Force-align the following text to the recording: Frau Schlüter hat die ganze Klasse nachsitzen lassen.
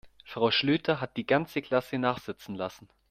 Frau 0.25 0.49
Schlüter 0.49 0.99
hat 0.99 1.15
die 1.15 1.27
ganze 1.27 1.61
Klasse 1.61 1.99
nachsitzen 1.99 2.55
lassen. 2.55 2.89